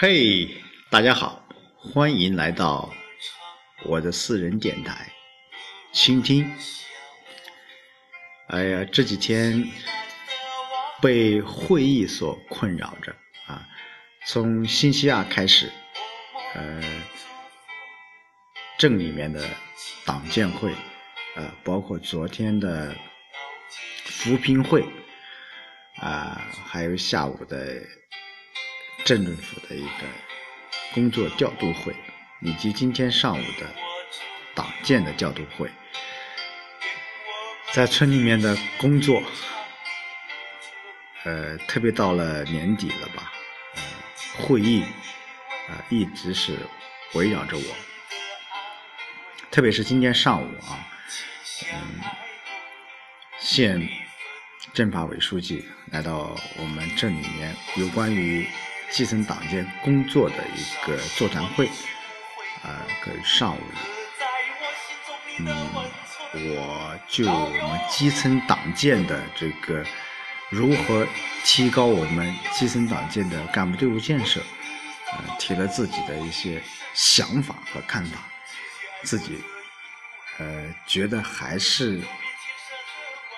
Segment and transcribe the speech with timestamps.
[0.00, 0.48] 嘿，
[0.90, 1.44] 大家好，
[1.74, 2.88] 欢迎来到
[3.84, 5.10] 我的私人电台，
[5.90, 6.48] 倾听。
[8.46, 9.68] 哎呀，这几天
[11.02, 13.12] 被会议所困扰着
[13.48, 13.66] 啊，
[14.24, 15.68] 从星期二开始，
[16.54, 16.80] 呃，
[18.78, 19.44] 镇里面的
[20.04, 20.72] 党建会，
[21.34, 22.94] 呃，包括昨天的
[24.04, 24.86] 扶贫会，
[25.96, 27.82] 啊，还有下午的。
[29.08, 30.04] 镇政府的一个
[30.92, 31.96] 工作调度会，
[32.42, 33.66] 以及今天上午的
[34.54, 35.70] 党建的调度会，
[37.72, 39.22] 在村里面的工作，
[41.24, 43.32] 呃，特别到了年底了吧，
[44.40, 44.82] 会议
[45.70, 46.58] 啊一直是
[47.14, 47.76] 围绕着我，
[49.50, 50.86] 特别是今天上午啊，
[51.72, 52.00] 嗯，
[53.40, 53.88] 县
[54.74, 58.46] 政法委书记来到我们镇里面，有关于。
[58.90, 61.66] 基层党建工作的一个座谈会，
[62.62, 63.60] 啊，跟上午，
[65.38, 65.46] 嗯，
[66.34, 69.84] 我就我们基层党建的这个
[70.50, 71.06] 如何
[71.44, 74.40] 提高我们基层党建的干部队伍建设，
[75.12, 76.62] 呃，提了自己的一些
[76.94, 78.18] 想法和看法，
[79.02, 79.38] 自己
[80.38, 82.00] 呃觉得还是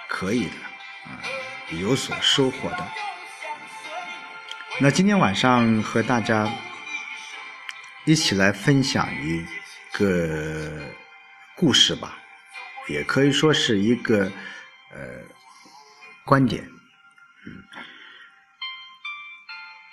[0.08, 0.56] 可以的，
[1.04, 1.20] 啊，
[1.70, 2.88] 有所收获的。
[4.78, 6.48] 那今天晚上和大家
[8.06, 9.44] 一起来分享一
[9.92, 10.80] 个
[11.54, 12.16] 故事吧，
[12.88, 14.24] 也可以说是一个
[14.90, 14.98] 呃
[16.24, 16.64] 观点。
[17.46, 17.62] 嗯，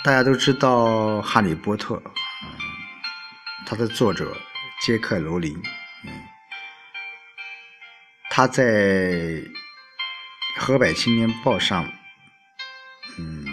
[0.06, 1.96] 大家都知道《哈利波特》，
[2.44, 2.58] 嗯，
[3.66, 4.38] 它的作者
[4.80, 5.54] 杰克·罗琳，
[6.06, 6.12] 嗯，
[8.30, 8.64] 他在
[10.58, 11.86] 《河北青年报》上，
[13.20, 13.47] 嗯。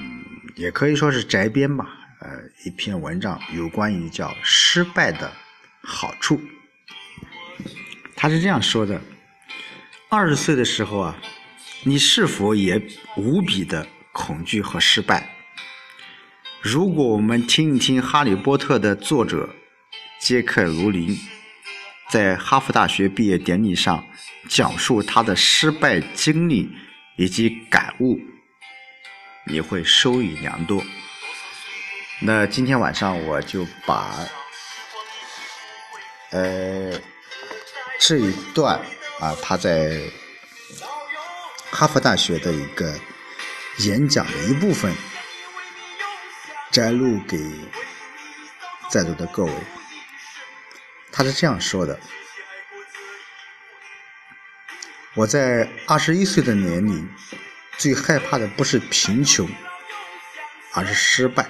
[0.56, 1.86] 也可以说是摘编吧，
[2.20, 2.28] 呃，
[2.64, 5.32] 一篇文章有关于叫失败的
[5.82, 6.40] 好处。
[8.14, 9.00] 他是这样说的：
[10.08, 11.16] 二十岁的时候啊，
[11.82, 12.80] 你是否也
[13.16, 15.30] 无比的恐惧和失败？
[16.62, 19.50] 如果我们听一听《哈利波特》的作者
[20.20, 21.18] 杰克·卢林
[22.08, 24.06] 在哈佛大学毕业典礼上
[24.48, 26.70] 讲述他的失败经历
[27.16, 28.18] 以及感悟。
[29.46, 30.82] 你会收益良多。
[32.20, 34.14] 那今天晚上我就把
[36.30, 36.98] 呃
[38.00, 38.80] 这一段
[39.20, 40.00] 啊他在
[41.70, 42.98] 哈佛大学的一个
[43.78, 44.94] 演讲的一部分
[46.70, 47.38] 摘录给
[48.90, 49.52] 在座的各位。
[51.12, 52.00] 他是这样说的：
[55.14, 57.08] 我在二十一岁的年龄。
[57.76, 59.48] 最害怕的不是贫穷，
[60.72, 61.48] 而是失败。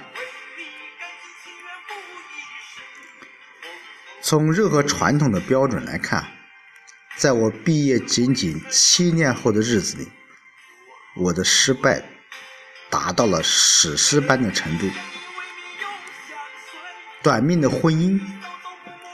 [4.21, 6.25] 从任何传统的标准来看，
[7.15, 10.11] 在我毕业仅仅七年后的日子里，
[11.15, 12.03] 我的失败
[12.89, 14.89] 达到了史诗般的程度。
[17.21, 18.19] 短命的婚姻，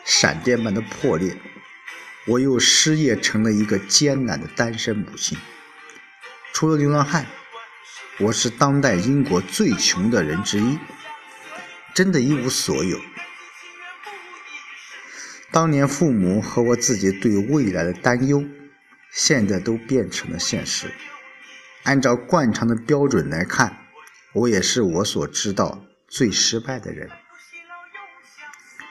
[0.05, 1.37] 闪电般的破裂，
[2.25, 5.37] 我又失业，成了一个艰难的单身母亲。
[6.53, 7.25] 除了流浪汉，
[8.19, 10.77] 我是当代英国最穷的人之一，
[11.93, 12.99] 真的一无所有。
[15.51, 18.43] 当年父母和我自己对未来的担忧，
[19.11, 20.91] 现在都变成了现实。
[21.83, 23.75] 按照惯常的标准来看，
[24.33, 27.09] 我也是我所知道最失败的人。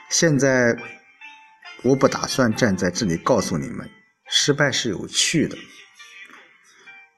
[0.09, 0.75] 现在，
[1.83, 3.89] 我不打算站在这里告诉你们，
[4.29, 5.57] 失败是有趣的。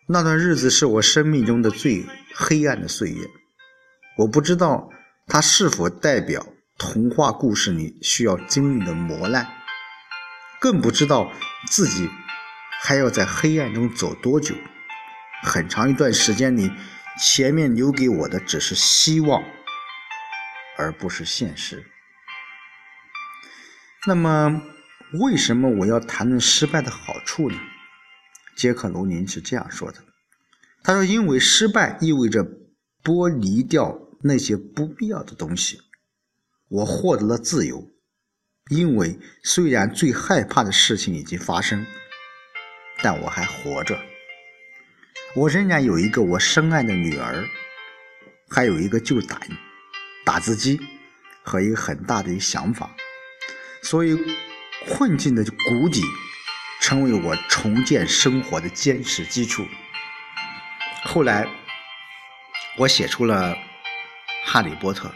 [0.05, 2.05] 那段日子是我生命中的最
[2.35, 3.25] 黑暗的岁月，
[4.17, 4.89] 我不知道
[5.27, 6.45] 它是否代表
[6.77, 9.47] 童话故事里需要经历的磨难，
[10.59, 11.31] 更不知道
[11.69, 12.09] 自己
[12.81, 14.53] 还要在黑暗中走多久。
[15.41, 16.69] 很长一段时间里，
[17.17, 19.41] 前面留给我的只是希望，
[20.77, 21.85] 而不是现实。
[24.05, 24.61] 那么，
[25.21, 27.57] 为什么我要谈论失败的好处呢？
[28.55, 29.97] 杰克·罗宁是这样说的
[30.83, 32.45] ：“他说，因为失败意味着
[33.03, 35.79] 剥离掉那些不必要的东西。
[36.69, 37.91] 我获得了自由，
[38.69, 41.85] 因为虽然最害怕的事情已经发生，
[43.01, 43.99] 但我还活着。
[45.35, 47.43] 我仍然有一个我深爱的女儿，
[48.49, 49.41] 还有一个旧打
[50.23, 50.79] 打字机
[51.43, 52.95] 和一个很大的一个想法。
[53.81, 54.17] 所以，
[54.87, 56.01] 困境的谷底。”
[56.83, 59.65] 成为我重建生活的坚实基础。
[61.05, 61.47] 后来，
[62.75, 63.55] 我写出了
[64.43, 65.07] 《哈利波特》。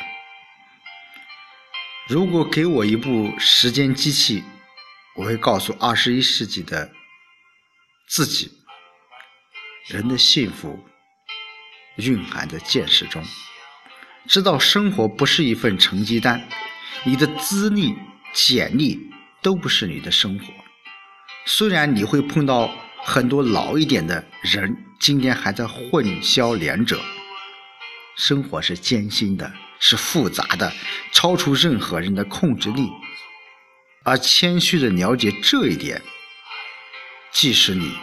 [2.08, 4.46] 如果给我一部时间机器，
[5.18, 6.90] 我会告诉二十一世纪的
[8.08, 8.50] 自己：
[9.88, 10.80] 人的幸福
[11.98, 13.22] 蕴含在见识中。
[14.25, 16.48] 知道生活不是一份成绩单，
[17.04, 17.94] 你的资历、
[18.31, 19.12] 简历
[19.42, 20.46] 都不是你的生活。
[21.50, 22.70] 虽然你会碰到
[23.06, 27.00] 很多老一点的人，今天还在混淆两者。
[28.18, 29.50] 生活是艰辛的，
[29.80, 30.70] 是复杂的，
[31.14, 32.90] 超出任何人的控制力。
[34.04, 36.02] 而谦虚的了解这一点，
[37.32, 37.98] 即使你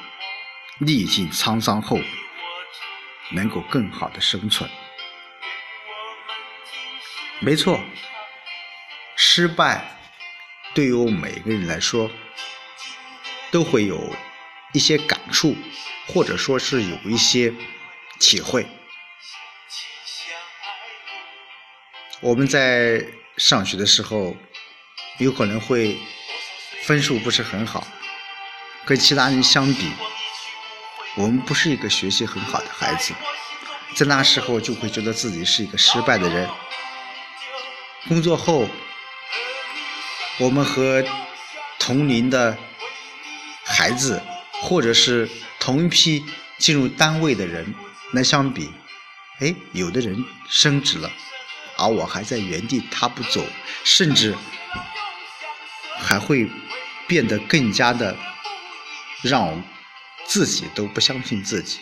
[0.78, 1.98] 历尽沧桑后，
[3.32, 4.70] 能够更好的生存。
[7.40, 7.78] 没错，
[9.16, 9.98] 失败
[10.72, 12.10] 对于我们每个人来说，
[13.54, 14.12] 都会有
[14.72, 15.56] 一些感触，
[16.08, 17.54] 或者说是有一些
[18.18, 18.66] 体会。
[22.18, 23.06] 我们在
[23.36, 24.36] 上学的时候，
[25.18, 25.96] 有可能会
[26.82, 27.86] 分数不是很好，
[28.84, 29.92] 跟其他人相比，
[31.14, 33.14] 我们不是一个学习很好的孩子，
[33.94, 36.50] 在那时候就会觉得自己是一个失败的人。
[38.08, 38.68] 工作后，
[40.40, 41.04] 我们和
[41.78, 42.58] 同龄的
[43.64, 44.22] 孩子，
[44.62, 45.28] 或者是
[45.58, 46.24] 同一批
[46.58, 47.74] 进入单位的人
[48.12, 48.70] 来相比，
[49.40, 51.10] 哎，有的人升职了。
[51.76, 53.44] 而我还在原地踏步走，
[53.82, 54.34] 甚至
[55.98, 56.48] 还会
[57.08, 58.16] 变得更加的
[59.22, 59.60] 让我
[60.24, 61.80] 自己都不相信自己。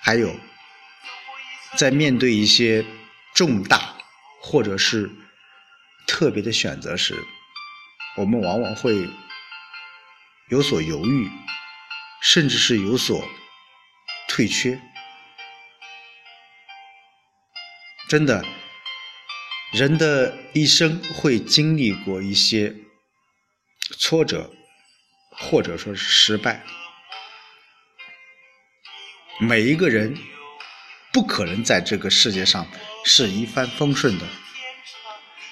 [0.00, 0.34] 还有，
[1.76, 2.84] 在面对一些
[3.32, 3.94] 重大
[4.40, 5.10] 或者是
[6.06, 7.14] 特别的选择时，
[8.16, 9.08] 我们往往会
[10.48, 11.28] 有所犹豫，
[12.22, 13.28] 甚至是有所
[14.28, 14.80] 退却。
[18.08, 18.44] 真的，
[19.72, 22.76] 人的一生会经历过一些
[23.98, 24.52] 挫折，
[25.32, 26.64] 或者说是失败。
[29.40, 30.16] 每一个人
[31.12, 32.68] 不可能在这个世界上
[33.04, 34.24] 是一帆风顺的。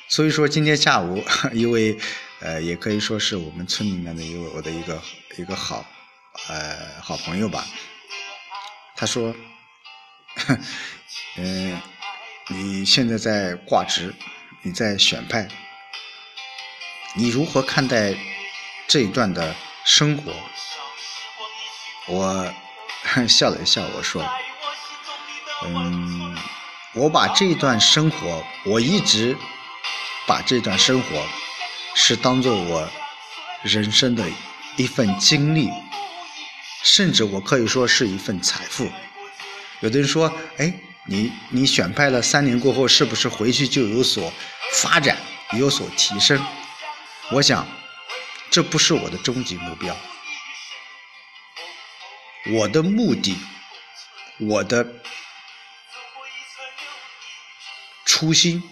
[0.08, 1.98] 所以说，今天下午 一位
[2.44, 5.02] 呃，也可以说是我们村里面的一位我的一个
[5.38, 5.84] 一个好
[6.48, 7.64] 呃好朋友吧，
[8.94, 9.34] 他说，
[11.36, 11.80] 嗯。
[12.48, 14.14] 你现在在挂职，
[14.60, 15.48] 你在选派，
[17.14, 18.14] 你如何看待
[18.86, 20.30] 这一段的生活？
[22.06, 22.54] 我
[23.26, 24.22] 笑了一笑，我说
[25.64, 26.36] ：“嗯，
[26.92, 29.34] 我把这一段生活，我一直
[30.26, 31.26] 把这段生活
[31.94, 32.88] 是当做我
[33.62, 34.24] 人生的
[34.76, 35.70] 一份经历，
[36.82, 38.90] 甚至我可以说是一份财富。”
[39.80, 40.72] 有的人说：“哎。”
[41.06, 44.32] 你你选派了三年过后，是不是回去就有所
[44.72, 45.18] 发展、
[45.52, 46.42] 有所提升？
[47.30, 47.68] 我想，
[48.50, 49.94] 这不是我的终极目标。
[52.54, 53.36] 我的目的，
[54.38, 54.94] 我的
[58.06, 58.62] 初心，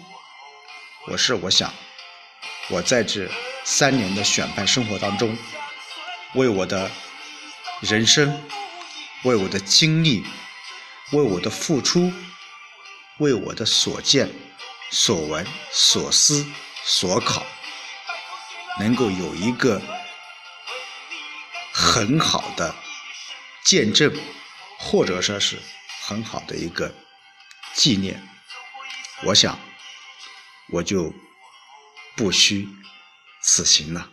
[1.05, 1.71] 我是我想，
[2.69, 3.29] 我在这
[3.63, 5.37] 三年的选派生活当中，
[6.35, 6.89] 为我的
[7.81, 8.41] 人生，
[9.23, 10.25] 为我的经历。
[11.11, 12.11] 为我的付出，
[13.19, 14.33] 为我的所见、
[14.89, 16.43] 所闻、所思、
[16.83, 17.45] 所考，
[18.79, 19.79] 能够有一个
[21.71, 22.73] 很好的
[23.63, 24.11] 见证，
[24.79, 25.59] 或者说是
[26.01, 26.91] 很好的一个
[27.75, 28.19] 纪念，
[29.25, 29.59] 我想
[30.69, 31.13] 我就
[32.15, 32.67] 不虚
[33.41, 34.09] 此行了。